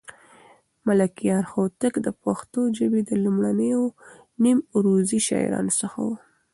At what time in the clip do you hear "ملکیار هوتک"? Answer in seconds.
0.87-1.93